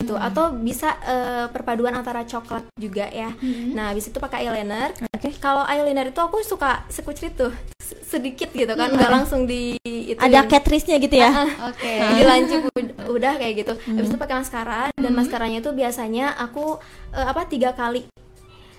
gitu. 0.03 0.13
Atau 0.15 0.51
bisa 0.53 0.93
eh, 1.01 1.45
perpaduan 1.47 1.93
antara 1.93 2.21
coklat 2.21 2.67
juga 2.75 3.07
ya. 3.07 3.31
Nah, 3.71 3.89
habis 3.89 4.05
itu 4.05 4.17
pakai 4.17 4.43
eyeliner. 4.43 4.91
Oke. 5.09 5.31
Kalau 5.37 5.63
eyeliner 5.63 6.07
itu 6.07 6.19
aku 6.19 6.39
suka 6.41 6.83
sekucrit 6.87 7.31
tuh 7.31 7.49
s- 7.77 7.95
sedikit 8.05 8.51
gitu 8.51 8.69
kan, 8.71 8.91
nggak 8.91 9.11
langsung 9.13 9.43
di 9.43 9.79
itu 9.81 10.17
Ada 10.17 10.45
Catrice-nya 10.45 10.97
gitu 10.97 11.15
ya. 11.15 11.31
Oke. 11.65 11.93
di 12.11 12.21
lancip 12.21 12.59
ud- 12.69 12.95
udah 13.09 13.33
kayak 13.35 13.53
gitu. 13.57 13.73
Habis 13.73 14.09
itu 14.09 14.17
pakai 14.17 14.35
maskara 14.37 14.81
dan 14.93 15.11
maskaranya 15.13 15.59
itu 15.59 15.71
biasanya 15.71 16.35
aku 16.35 16.77
eh, 17.09 17.23
apa 17.23 17.45
tiga 17.45 17.71
kali. 17.71 18.03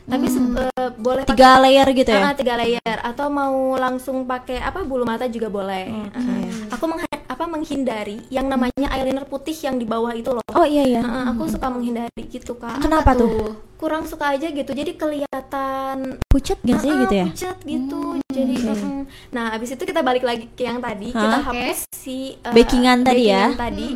Tapi 0.04 0.26
se- 0.26 0.36
eh, 0.36 0.90
boleh 0.94 1.24
pakai 1.24 1.32
Tiga 1.32 1.50
layer 1.58 1.88
gitu 1.90 2.10
ya. 2.10 2.20
Ah, 2.22 2.34
tiga 2.34 2.54
layer. 2.54 2.96
Atau 3.00 3.26
mau 3.28 3.72
langsung 3.74 4.24
pakai 4.24 4.60
apa 4.60 4.84
bulu 4.84 5.00
mata 5.02 5.24
juga 5.26 5.48
boleh. 5.48 5.88
Ah, 6.12 6.44
aku 6.70 6.84
mengha- 6.84 7.23
apa 7.44 7.60
menghindari 7.60 8.24
yang 8.32 8.48
namanya 8.48 8.88
eyeliner 8.88 9.28
putih 9.28 9.52
yang 9.52 9.76
di 9.76 9.84
bawah 9.84 10.16
itu 10.16 10.32
loh. 10.32 10.40
Oh 10.56 10.64
iya 10.64 10.80
iya. 10.88 11.04
Ah, 11.04 11.28
aku 11.36 11.44
suka 11.44 11.68
menghindari 11.68 12.24
gitu 12.32 12.56
kak. 12.56 12.80
Kenapa 12.80 13.12
tuh? 13.12 13.52
kurang 13.76 14.08
suka 14.08 14.32
aja 14.32 14.48
gitu. 14.48 14.72
Jadi 14.72 14.96
kelihatan 14.96 16.16
Pucat 16.24 16.56
gak 16.64 16.80
sih 16.80 16.88
Ah, 16.88 17.04
gitu 17.04 17.14
ya? 17.20 17.26
pucat 17.28 17.58
gitu. 17.68 18.00
Jadi 18.32 18.54
mm, 18.64 19.02
nah 19.28 19.52
habis 19.52 19.76
itu 19.76 19.84
kita 19.84 20.00
balik 20.00 20.24
lagi 20.24 20.48
ke 20.56 20.64
yang 20.64 20.80
tadi. 20.80 21.12
Hah? 21.12 21.20
kita 21.20 21.38
hapus 21.52 21.78
si 21.92 22.40
uh, 22.48 22.56
Bakingan 22.56 23.04
tadi 23.04 23.28
ya? 23.28 23.52
bakingan 23.52 23.60
tadi. 23.60 23.88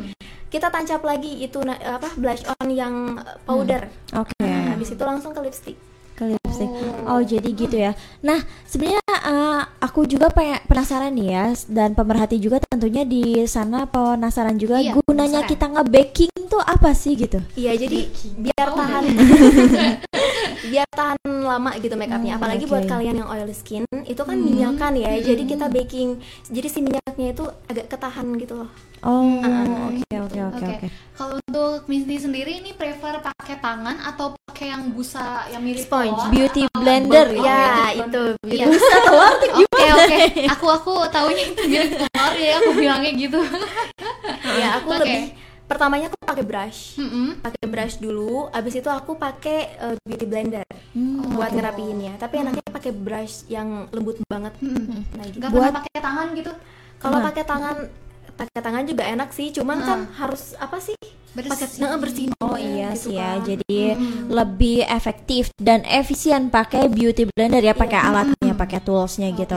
Kita 0.53 0.69
tancap 0.69 1.01
lagi 1.09 1.41
itu 1.41 1.57
apa 1.65 2.09
blush 2.21 2.45
on 2.53 2.69
yang 2.69 3.17
uh, 3.17 3.41
powder 3.49 3.89
Oke. 4.13 4.37
Nah, 4.45 4.77
habis 4.77 4.93
itu 4.93 5.01
langsung 5.09 5.33
ke 5.33 5.41
lipstick 5.41 5.88
Ke 6.19 6.27
lipstick. 6.27 6.67
Oh 7.07 7.23
jadi 7.23 7.47
gitu 7.49 7.77
ya. 7.79 7.95
Nah 8.21 8.37
sebenarnya 8.65 8.99
eh, 9.07 9.63
aku 9.79 10.03
juga 10.05 10.27
penasaran 10.67 11.15
nih 11.15 11.29
ya 11.29 11.45
dan 11.69 11.95
pemerhati 11.95 12.37
juga 12.37 12.59
tentunya 12.61 13.03
di 13.03 13.23
sana 13.45 13.87
penasaran 13.87 14.59
juga 14.59 14.79
Iya, 14.79 14.99
gunanya 14.99 15.07
penasaran. 15.41 15.49
kita 15.49 15.67
nge-baking 15.71 16.33
tuh 16.45 16.59
apa 16.59 16.91
sih 16.91 17.15
gitu? 17.15 17.39
iya 17.55 17.73
jadi 17.73 18.09
biar 18.35 18.69
tahan 18.73 19.05
biar 20.61 20.89
tahan 20.89 21.17
lama 21.25 21.71
gitu 21.77 21.95
make 21.95 22.09
upnya 22.09 22.35
Hmm, 22.35 22.41
apalagi 22.41 22.65
oke. 22.65 22.71
buat 22.71 22.85
kalian 22.85 23.17
yang 23.17 23.29
oily 23.29 23.53
skin 23.53 23.83
itu 24.05 24.19
kan 24.19 24.37
minyak 24.37 24.75
kan 24.75 24.93
ya 24.93 25.15
jadi 25.17 25.43
kita 25.45 25.67
baking 25.69 26.19
jadi 26.47 26.67
si 26.67 26.79
minyaknya 26.79 27.31
itu 27.31 27.45
agak 27.65 27.87
ketahan 27.89 28.27
gitu 28.37 28.55
loh 28.57 28.71
Oh 28.99 29.39
oke 29.87 30.03
oke 30.11 30.39
oke 30.45 30.59
Oke. 30.59 30.75
oke. 30.75 30.87
Kalau 31.15 31.39
untuk 31.41 31.87
Misty 31.87 32.19
sendiri 32.19 32.59
ini 32.59 32.75
prefer 32.75 33.23
pakai 33.23 33.55
tangan 33.57 33.95
atau 34.05 34.35
pakai 34.41 34.75
yang 34.75 34.91
busa 34.91 35.47
yang 35.49 35.63
mirip 35.63 35.87
Sponge. 35.87 36.19
telur? 36.19 36.31
Beauty 36.33 36.63
Atau- 36.65 36.83
blender 36.83 37.27
Oh, 37.31 37.39
ya 37.39 37.63
beauty 37.95 37.95
itu 38.01 38.23
Iya. 38.51 38.65
busa 38.67 38.97
Oke 39.63 39.87
oke. 39.95 40.19
Aku 40.51 40.67
aku 40.69 40.93
taunya 41.09 41.45
itu 41.45 41.63
mirip 41.65 41.91
telur 41.95 42.35
ya 42.37 42.53
aku 42.57 42.71
bilangnya 42.75 43.13
gitu. 43.17 43.39
ya 44.53 44.69
aku 44.77 44.89
Oke. 44.91 44.99
lebih 45.01 45.23
pertamanya 45.69 46.09
aku 46.09 46.17
pakai 46.19 46.43
brush. 46.43 46.97
Mm-mm. 46.97 47.39
pakai 47.39 47.65
brush 47.65 47.97
dulu 47.97 48.49
abis 48.51 48.75
itu 48.75 48.89
aku 48.89 49.15
pakai 49.15 49.59
uh, 49.79 49.95
beauty 50.03 50.25
blender 50.25 50.65
Hmm. 50.89 51.37
buat 51.37 51.53
ngerapiinnya. 51.53 52.17
Tapi 52.17 52.41
enaknya 52.41 52.65
pakai 52.65 52.91
brush 52.91 53.45
yang 53.47 53.87
lembut 53.93 54.17
banget. 54.25 54.57
Mm-mm. 54.59 55.05
nah 55.15 55.25
gitu. 55.25 55.39
Gak 55.39 55.51
Buat- 55.53 55.77
pakai 55.77 55.99
tangan 56.01 56.29
gitu? 56.33 56.53
kalau 56.99 57.23
pakai 57.23 57.45
tangan 57.45 57.77
pakai 58.35 58.59
tangan 58.59 58.83
juga 58.83 59.03
enak 59.05 59.31
sih 59.31 59.51
cuman 59.51 59.79
kan 59.79 60.01
harus 60.17 60.57
apa 60.57 60.79
sih? 60.79 60.95
Pakai 61.29 61.79
nah, 61.79 61.95
bersih 61.95 62.35
Oh 62.41 62.59
iya 62.59 62.91
gitu 62.91 63.11
sih 63.11 63.15
ya, 63.15 63.37
kan. 63.37 63.47
jadi 63.47 63.79
lebih 64.27 64.83
efektif 64.83 65.55
dan 65.55 65.85
efisien 65.85 66.51
pakai 66.51 66.89
beauty 66.89 67.29
blender 67.29 67.63
ya, 67.63 67.77
pakai 67.77 68.01
alatnya, 68.01 68.55
pakai 68.57 68.81
toolsnya 68.81 69.31
gitu. 69.31 69.55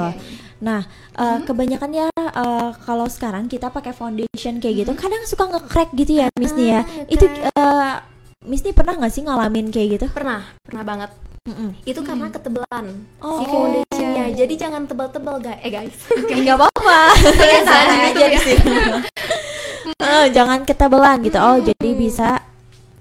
Nah, 0.62 0.86
eh, 1.12 1.38
kebanyakan 1.41 1.89
ya 1.91 2.08
eh, 2.13 2.70
kalau 2.80 3.06
sekarang 3.06 3.46
kita 3.46 3.68
pakai 3.68 3.91
foundation 3.91 4.58
kayak 4.58 4.75
gitu, 4.80 4.91
kadang 4.94 5.25
suka 5.25 5.50
nge-crack 5.50 5.89
gitu 5.91 6.18
ya, 6.18 6.30
Miss 6.38 6.53
Nia. 6.53 6.70
ya. 6.70 6.80
Ah, 6.80 6.86
Itu 7.08 7.25
eh, 7.25 7.94
Miss 8.41 8.62
Nia 8.62 8.72
pernah 8.72 8.94
nggak 8.96 9.10
sih 9.10 9.22
ngalamin 9.22 9.70
kayak 9.70 9.88
gitu? 9.91 10.06
pernah 10.10 10.41
pernah 10.62 10.82
banget 10.82 11.12
Mm-mm. 11.41 11.74
itu 11.84 11.98
karena 12.00 12.30
ketebalan 12.30 12.86
Oh. 13.18 13.38
si 13.38 13.46
foundationnya 13.46 14.25
jadi 14.34 14.53
jangan 14.56 14.86
tebal-tebal 14.86 15.38
guys 15.38 15.58
eh 15.60 15.70
guys 15.70 15.94
Nggak 16.32 16.53
apa-apa. 16.56 17.00
Santai 17.65 18.13
aja 18.13 18.25
di 18.27 18.39
sini. 18.39 18.70
Jangan 20.34 20.65
ketebalan 20.65 21.22
gitu. 21.22 21.38
Oh, 21.38 21.58
jadi 21.58 21.89
bisa 21.94 22.41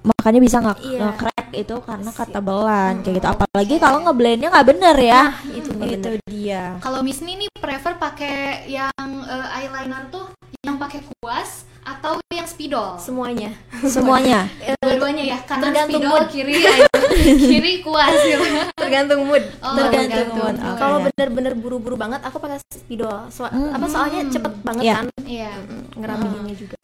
makanya 0.02 0.40
bisa 0.40 0.56
nggak 0.58 0.78
Iya. 0.80 0.98
nge-crack 1.04 1.48
itu 1.52 1.76
karena 1.80 2.10
ketebalan 2.10 2.92
kayak 3.00 3.14
gitu. 3.16 3.26
Apalagi 3.28 3.74
kalau 3.76 3.98
ngeblendnya 4.02 4.48
nggak 4.48 4.68
bener 4.68 4.96
ya. 4.96 5.22
itu 5.50 5.68
nggak 5.70 5.90
itu 5.94 6.08
dia. 6.26 6.78
Kalau 6.78 7.00
Miss 7.00 7.20
Ni 7.20 7.36
nih 7.36 7.48
prefer 7.52 7.94
pakai 7.96 8.36
yang 8.66 8.92
eh, 9.22 9.56
eyeliner 9.56 10.08
tuh 10.08 10.30
yang 10.60 10.76
pakai 10.76 11.00
kuas 11.02 11.64
atau 11.80 12.20
yang 12.30 12.44
spidol? 12.44 12.94
semuanya 12.96 13.50
Semuanya. 13.88 14.44
Dua-duanya 14.78 15.24
ya, 15.26 15.38
kanan 15.42 15.64
Tergantung 15.66 15.96
spidol, 15.98 16.12
mood. 16.14 16.26
kiri 16.28 16.54
kiri 17.50 17.72
kuas 17.80 18.12
gitu. 18.22 18.44
tergantung 18.74 19.20
mood 19.24 19.42
Oh, 19.58 19.74
Tergantung 19.74 20.28
tergantung. 20.28 20.36
mood. 20.38 20.56
Oh, 20.62 20.76
kalau 20.76 20.96
Iya. 20.98 21.04
bener-bener 21.08 21.52
buru-buru 21.56 21.96
banget 21.96 22.20
aku 22.20 22.36
pakai 22.36 22.60
spidol 22.70 23.26
so, 23.28 23.44
apa 23.44 23.86
soalnya 23.86 24.28
cepet 24.28 24.52
banget 24.60 24.84
Iya. 24.84 24.94
kan 24.94 25.06
Iya. 25.24 25.50
Mm, 25.58 25.82
ngerapiinnya 25.96 26.54
juga 26.54 26.76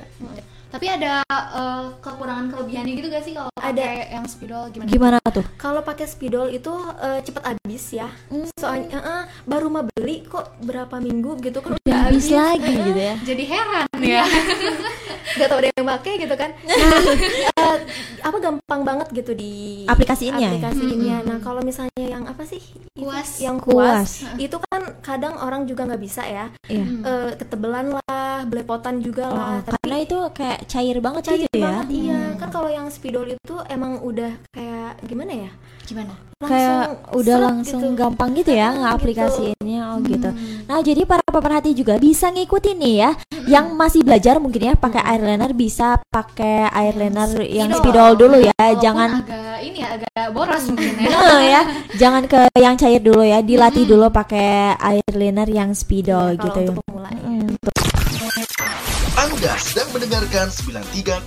Tapi 0.76 0.92
ada 0.92 1.24
eh, 1.24 1.84
kekurangan 2.04 2.52
kelebihannya 2.52 2.92
gitu 3.00 3.08
gak 3.08 3.24
sih 3.24 3.32
kalau 3.32 3.48
Ada. 3.56 3.80
pakai 3.80 4.12
yang 4.12 4.26
spidol 4.28 4.62
gimana? 4.68 4.88
Gimana 4.92 5.16
tuh? 5.32 5.44
kalau 5.56 5.80
pakai 5.80 6.04
spidol 6.04 6.52
itu 6.52 6.68
eh, 7.00 7.24
cepet 7.24 7.42
habis 7.48 7.84
ya 7.96 8.12
soalnya 8.60 8.92
eh, 8.92 9.00
eh, 9.00 9.22
baru 9.48 9.72
mah 9.72 9.88
beli 9.88 10.28
kok 10.28 10.52
berapa 10.60 11.00
minggu 11.00 11.40
gitu 11.40 11.64
kan 11.64 11.80
udah 11.80 11.96
Habis 12.12 12.28
habis 12.28 12.36
lagi 12.36 12.72
gitu 12.76 13.00
ya. 13.00 13.16
Jadi 13.24 13.44
heran 13.48 13.88
ya. 14.04 14.24
nggak 15.36 15.46
tahu 15.46 15.58
ada 15.58 15.68
yang 15.70 15.88
pakai 15.88 16.12
gitu 16.18 16.34
kan 16.34 16.50
nah 16.62 17.00
eh, 17.62 17.76
apa 18.20 18.36
gampang 18.38 18.80
banget 18.82 19.08
gitu 19.12 19.32
di 19.32 19.84
Aplikasiinnya 19.84 20.40
ya? 20.42 20.50
aplikasiinnya 20.50 21.16
nah 21.22 21.38
kalau 21.38 21.60
misalnya 21.60 21.92
yang 22.02 22.24
apa 22.24 22.42
sih 22.42 22.58
Itu, 22.58 23.04
Kuas. 23.04 23.28
yang 23.38 23.56
Kuas. 23.58 24.24
kuas, 24.24 24.34
itu 24.36 24.56
kan 24.62 24.82
kadang 25.00 25.36
orang 25.36 25.64
juga 25.64 25.84
nggak 25.84 26.00
bisa 26.00 26.22
ya 26.22 26.48
Iya. 26.66 26.84
Eh, 26.84 27.30
ketebelan 27.36 27.92
lah 27.92 28.16
belepotan 28.42 28.98
juga 28.98 29.24
Oh, 29.26 29.36
lah 29.36 29.60
tapi 29.60 29.76
karena 29.78 29.96
itu 30.00 30.18
kayak 30.32 30.58
cair 30.66 30.96
banget 30.98 31.22
cair 31.24 31.40
gitu 31.42 31.54
ya. 31.54 31.62
banget 31.62 31.86
iya 31.90 32.20
kan 32.34 32.48
kalau 32.48 32.68
yang 32.68 32.88
spidol 32.88 33.24
itu 33.24 33.54
emang 33.68 34.00
udah 34.00 34.32
kayak 34.50 34.98
gimana 35.02 35.32
ya 35.38 35.50
Gimana? 35.84 36.12
Kayak 36.36 37.08
udah 37.16 37.36
seret 37.40 37.46
langsung 37.48 37.80
gitu. 37.80 37.96
gampang 37.96 38.30
gitu 38.36 38.52
ya 38.52 38.68
Gitu. 38.68 38.80
ngaplikasiinnya 38.84 39.80
oh 39.88 39.98
gitu. 40.04 40.28
Nah, 40.68 40.78
jadi 40.84 41.02
para 41.08 41.24
pemerhati 41.24 41.72
juga 41.72 41.96
bisa 41.96 42.28
ngikutin 42.28 42.76
nih 42.76 42.94
ya. 43.00 43.10
Yang 43.46 43.66
masih 43.72 44.00
belajar 44.04 44.36
mungkin 44.36 44.68
ya 44.68 44.74
pakai 44.76 45.00
eyeliner 45.00 45.56
bisa 45.56 45.96
pakai 46.10 46.68
eyeliner 46.68 47.40
yang 47.40 47.72
spidol 47.72 48.18
dulu 48.18 48.36
ya. 48.36 48.52
Walaupun 48.52 48.82
Jangan 48.84 49.10
agak 49.22 49.58
ini 49.64 49.78
ya 49.80 49.88
agak 49.96 50.26
boros 50.30 50.64
mungkin 50.68 50.92
ya. 51.00 51.08
Eh, 51.08 51.42
ya, 51.56 51.60
jangan 51.96 52.22
ke 52.28 52.40
yang 52.58 52.76
cair 52.76 53.00
dulu 53.00 53.22
ya. 53.24 53.40
Dilatih 53.40 53.84
dulu 53.88 54.12
pakai 54.12 54.76
eyeliner 54.76 55.48
yang 55.48 55.70
spidol 55.72 56.36
Iya, 56.36 56.42
gitu 56.42 56.58
ya. 56.60 56.68
untuk 56.68 56.84
pemula 56.84 57.10
ya. 57.16 57.22
Mm, 57.24 57.48
tuh. 57.56 57.75
Anda 59.26 59.58
sedang 59.58 59.90
mendengarkan 59.90 60.54
93,1 60.54 61.26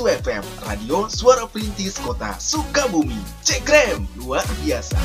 FM 0.00 0.44
Radio 0.64 1.12
Suara 1.12 1.44
Perintis 1.44 2.00
Kota 2.00 2.32
Sukabumi. 2.40 3.20
Cekrem, 3.44 4.08
luar 4.16 4.40
biasa. 4.64 4.96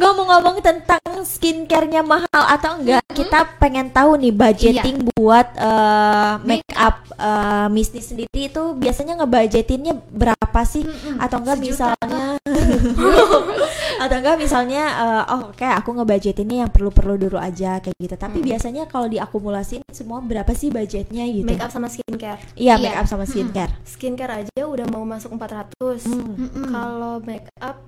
Ngomong-ngomong 0.00 0.64
tentang 0.64 1.04
skincare-nya 1.28 2.00
mahal 2.00 2.42
atau 2.48 2.80
enggak, 2.80 3.04
kita 3.12 3.52
pengen 3.60 3.92
tahu 3.92 4.16
nih 4.16 4.32
budgeting 4.32 5.04
buat 5.12 5.52
eh, 5.52 6.32
make 6.48 6.72
up 6.72 7.04
eh, 7.12 7.68
Miss 7.68 7.92
Ni 7.92 8.00
sendiri 8.00 8.48
itu 8.48 8.72
biasanya 8.80 9.20
ngebudgetinnya 9.20 9.92
berapa 10.08 10.60
sih? 10.64 10.88
Atau 11.20 11.44
enggak 11.44 11.60
misalnya 11.60 12.31
atau 14.02 14.16
enggak 14.18 14.34
misalnya 14.34 14.82
eh, 14.92 15.22
oh 15.30 15.40
oke 15.48 15.62
aku 15.62 15.94
ngebudgetinnya 15.94 16.66
yang 16.66 16.70
perlu-perlu 16.70 17.14
dulu 17.20 17.38
aja 17.38 17.78
kayak 17.78 17.94
gitu. 17.96 18.14
Tapi 18.14 18.42
biasanya 18.42 18.86
kalau 18.86 19.06
diakumulasin 19.06 19.86
semua 19.88 20.18
berapa 20.18 20.50
sih 20.52 20.68
budgetnya 20.68 21.22
gitu? 21.24 21.46
make 21.46 21.60
up 21.60 21.70
sama 21.70 21.86
skincare 21.86 22.42
Iya, 22.54 22.74
Iya. 22.74 22.82
make 22.82 22.98
up 22.98 23.06
sama 23.06 23.24
skincare. 23.24 23.72
skincare 23.84 24.32
aja 24.42 24.60
udah 24.60 24.86
mau 24.88 25.04
masuk 25.04 25.30
400 25.32 26.02
Hmm. 26.02 26.34
kalau 26.66 27.22
make 27.22 27.46
up 27.56 27.78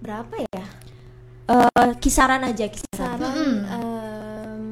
berapa 0.00 0.34
ya 0.44 0.64
Eh, 1.46 1.92
kisaran 1.96 2.42
aja 2.42 2.66
kisaran. 2.66 3.18
saran 3.18 3.26
Mm-mm. 3.28 3.54
em, 3.66 4.64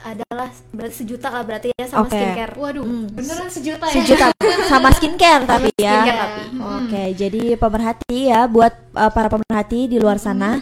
adalah 0.00 0.48
berarti 0.70 0.94
sejuta 0.98 1.28
lah 1.28 1.40
berarti 1.42 1.68
ya 1.70 1.84
sama 1.86 2.04
Oke. 2.04 2.12
skincare 2.12 2.52
Waduh, 2.54 2.80
Hmm. 2.82 3.08
beneran 3.10 3.48
sejuta 3.48 3.84
ya? 3.86 3.94
Sejuta 3.94 4.26
sama 4.70 4.88
skincare 4.90 5.44
tapi 5.44 5.68
ya. 5.74 5.96
skincare 5.96 6.18
tapi 6.18 6.40
Oke, 6.60 7.02
jadi 7.14 7.56
pemerhati 7.56 8.28
ya 8.28 8.44
buat 8.44 8.72
uh, 8.92 9.08
para 9.08 9.28
pemerhati 9.28 9.88
di 9.88 9.96
luar 9.96 10.20
sana 10.20 10.60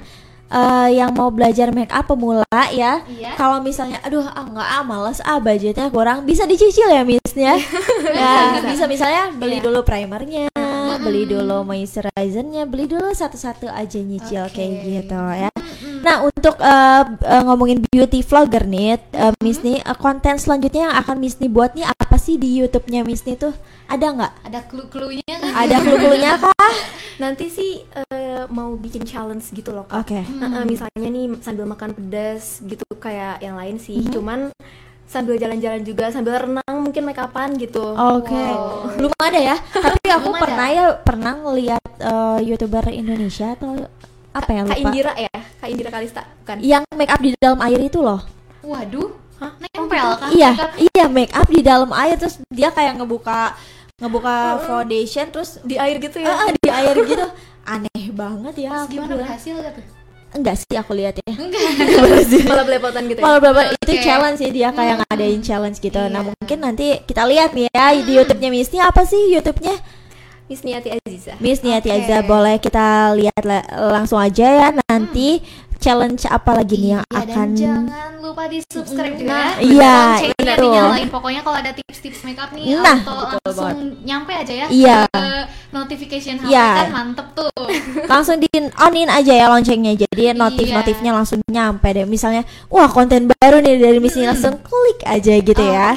uh, 0.48 0.88
yang 0.88 1.12
mau 1.12 1.28
belajar 1.28 1.70
make 1.70 1.90
up 1.90 2.06
pemula 2.06 2.44
ya. 2.72 3.02
Iya. 3.04 3.34
Kalau 3.36 3.60
misalnya 3.60 4.00
aduh 4.02 4.24
ah 4.24 4.44
nggak 4.44 4.68
ah 4.68 4.82
males 4.82 5.18
ah 5.22 5.38
budgetnya 5.38 5.88
kurang 5.90 6.24
bisa 6.24 6.44
dicicil 6.44 6.88
ya 6.88 7.02
Missnya. 7.04 7.54
ya, 8.14 8.32
bisa 8.70 8.84
misalnya 8.86 9.32
beli 9.34 9.58
Iya. 9.60 9.64
dulu 9.64 9.80
primernya, 9.82 10.48
beli 10.98 11.22
dulu 11.24 11.62
moisturizernya, 11.62 12.66
beli 12.66 12.86
dulu 12.86 13.10
satu-satu 13.10 13.66
aja 13.66 13.98
nyicil 13.98 14.46
Oke. 14.46 14.58
kayak 14.58 14.72
gitu 14.82 15.18
ya. 15.18 15.50
Nah, 15.98 16.22
untuk 16.22 16.54
uh, 16.58 17.02
uh, 17.04 17.42
ngomongin 17.46 17.82
beauty 17.82 18.22
vlogger 18.22 18.64
nih, 18.64 18.98
uh, 19.14 19.34
Miss 19.42 19.60
nih, 19.60 19.82
uh, 19.82 19.98
konten 19.98 20.38
selanjutnya 20.38 20.90
yang 20.90 20.96
akan 20.98 21.16
Miss 21.18 21.38
nih 21.38 21.50
buat 21.50 21.74
nih 21.74 21.86
apa 21.86 22.16
sih 22.16 22.38
di 22.38 22.58
YouTube-nya 22.62 23.02
Miss 23.02 23.26
nih 23.26 23.34
tuh? 23.34 23.54
Ada 23.90 24.06
nggak? 24.14 24.32
Ada 24.46 24.60
clue-cluenya 24.70 25.36
kan? 25.42 25.50
Ada 25.54 25.76
clue-cluenya 25.82 26.32
kah? 26.44 26.74
nanti 27.18 27.50
sih 27.50 27.82
eh, 27.82 28.46
mau 28.46 28.78
bikin 28.78 29.02
challenge 29.02 29.50
gitu 29.50 29.74
loh 29.74 29.82
Kak. 29.90 30.06
Oke. 30.06 30.22
Nah, 30.38 30.62
eh, 30.62 30.66
misalnya 30.70 31.08
nih 31.10 31.34
sambil 31.42 31.66
makan 31.66 31.90
pedas 31.90 32.62
gitu 32.62 32.86
kayak 32.94 33.42
yang 33.42 33.58
lain 33.58 33.74
sih 33.82 34.06
Mhm. 34.06 34.10
cuman 34.14 34.40
sambil 35.08 35.34
jalan-jalan 35.34 35.80
juga 35.80 36.12
sambil 36.12 36.36
renang 36.38 36.76
mungkin 36.78 37.02
make 37.02 37.16
upan 37.16 37.56
gitu 37.56 37.96
Oke, 37.96 38.28
Wow. 38.28 38.92
belum 38.94 39.12
ada 39.18 39.40
ya. 39.42 39.56
Tapi 39.88 40.04
aku 40.06 40.20
Belum 40.22 40.36
ada. 40.36 40.42
pernah 40.44 40.66
ya 40.68 40.84
pernah 40.94 41.32
ngeliat 41.34 41.82
eh, 41.98 42.38
youtuber 42.44 42.84
Indonesia 42.86 43.48
atau 43.50 43.88
apa 44.30 44.50
ya 44.50 44.62
Kak 44.62 44.68
lupa. 44.68 44.80
Indira 44.84 45.12
ya 45.16 45.32
Kak 45.32 45.66
Indira 45.66 45.90
Kalista 45.90 46.22
bukan 46.38 46.56
Yang 46.60 46.84
make 46.92 47.08
up 47.08 47.18
di 47.18 47.32
dalam 47.34 47.58
air 47.58 47.80
itu 47.80 47.98
loh. 47.98 48.20
Waduh, 48.60 49.08
Hah? 49.38 49.52
nempel 49.58 50.08
kan? 50.14 50.28
iya, 50.30 50.50
iya 50.76 51.04
make 51.08 51.32
up 51.32 51.48
di 51.48 51.60
dalam 51.60 51.88
air 51.90 52.14
terus 52.14 52.36
dia 52.46 52.68
kayak 52.68 53.00
ngebuka 53.00 53.56
ngebuka 53.96 54.36
foundation 54.62 55.26
terus 55.26 55.58
di 55.64 55.74
air 55.74 55.96
gitu 55.96 56.20
ya 56.20 56.36
di 56.54 56.68
air 56.68 56.94
gitu. 56.94 57.26
Aneh 57.64 58.12
banget 58.12 58.54
ya. 58.60 58.70
Terus 58.70 58.84
aku 58.84 58.92
gimana 58.92 59.14
berhasil 59.16 59.54
gak 59.56 59.72
tuh? 59.74 59.86
Enggak 60.28 60.56
sih 60.56 60.76
aku 60.76 60.92
lihat 60.92 61.16
ya. 61.16 61.32
Enggak. 61.32 61.60
malah 62.50 62.64
belepotan 62.64 63.02
gitu 63.06 63.18
ya 63.18 63.24
Kalau 63.24 63.38
berapa 63.40 63.62
itu 63.72 63.80
Oke. 63.88 64.04
challenge 64.04 64.38
sih 64.38 64.50
dia 64.50 64.68
kayak 64.70 65.00
ngadain 65.02 65.40
challenge 65.40 65.78
gitu. 65.78 66.00
Nah, 66.04 66.20
Iya. 66.20 66.28
mungkin 66.30 66.58
nanti 66.60 66.86
kita 67.02 67.24
lihat 67.24 67.50
nih 67.52 67.66
ya 67.68 67.86
di 67.96 68.12
YouTube-nya 68.14 68.50
Miss 68.50 68.68
Nia 68.68 68.84
apa 68.86 69.02
sih 69.02 69.32
YouTube-nya? 69.32 69.74
Miss 70.48 70.64
Niati 70.64 70.88
Aziza 70.88 71.36
Miss 71.38 71.60
Niati 71.60 71.88
Oke. 71.88 71.96
Aziza 72.00 72.24
boleh 72.24 72.56
kita 72.56 73.12
lihat 73.12 73.44
la- 73.44 73.68
langsung 73.92 74.16
aja 74.16 74.48
ya 74.48 74.68
nanti 74.72 75.44
challenge 75.78 76.26
apa 76.26 76.50
lagi 76.52 76.74
nih 76.76 76.90
yang 76.92 77.04
Iya, 77.04 77.18
akan 77.20 77.48
dan 77.48 77.50
jangan 77.54 78.12
lupa 78.18 78.42
di 78.46 78.58
subscribe 78.62 79.14
juga 79.14 79.30
Nah, 79.30 79.50
ya. 79.54 79.62
iya, 79.62 79.94
Loncengnya 79.96 80.34
itu. 80.50 80.62
dinyalain. 80.64 81.08
Pokoknya 81.08 81.40
kalau 81.40 81.56
ada 81.56 81.70
tips-tips 81.70 82.20
makeup 82.22 82.50
nih 82.50 82.64
Nah, 82.74 82.98
auto 83.00 83.36
langsung 83.40 83.78
nyampe 84.02 84.32
aja 84.32 84.52
ya 84.54 84.66
Iya. 84.68 84.98
ke 85.08 85.26
notification 85.70 86.34
HP 86.36 86.48
Iya. 86.48 86.68
kan 86.76 86.88
mantep 86.90 87.26
tuh. 87.32 87.50
langsung 88.12 88.36
di 88.36 88.48
onin 88.74 89.06
aja 89.06 89.32
ya 89.32 89.46
loncengnya 89.46 89.92
jadi 89.94 90.32
notif-notifnya 90.32 91.12
langsung 91.12 91.38
nyampe 91.46 91.88
deh 91.90 92.04
misalnya 92.04 92.42
wah 92.66 92.88
konten 92.88 93.28
baru 93.30 93.60
nih 93.60 93.76
dari 93.76 93.98
Miss 93.98 94.16
Nia 94.16 94.32
langsung 94.32 94.56
klik 94.58 95.04
aja 95.04 95.34
gitu 95.34 95.60
ya 95.60 95.94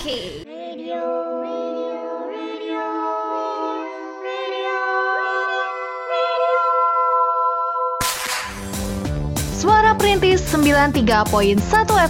Perintis 10.21 10.53
93.1 10.53 11.57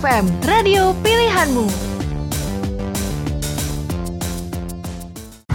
FM, 0.04 0.26
radio 0.44 0.92
pilihanmu. 1.00 1.64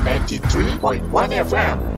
93.1 0.01 1.05
FM 1.45 1.87